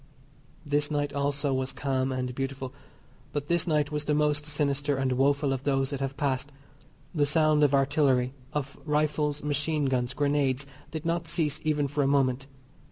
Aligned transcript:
This 0.65 0.89
night 0.89 1.13
also 1.13 1.53
was 1.53 1.71
calm 1.73 2.11
and 2.11 2.33
beautiful, 2.33 2.73
but 3.33 3.49
this 3.49 3.67
night 3.67 3.91
was 3.91 4.05
the 4.05 4.15
most 4.15 4.47
sinister 4.47 4.97
and 4.97 5.11
woeful 5.11 5.53
of 5.53 5.63
those 5.63 5.91
that 5.91 5.99
have 5.99 6.17
passed. 6.17 6.51
The 7.13 7.27
sound 7.27 7.63
of 7.63 7.75
artillery, 7.75 8.33
of 8.51 8.79
rifles, 8.83 9.43
machine 9.43 9.85
guns, 9.85 10.15
grenades, 10.15 10.65
did 10.89 11.05
not 11.05 11.27
cease 11.27 11.59
even 11.63 11.87
for 11.87 12.01
a 12.01 12.07
moment. 12.07 12.47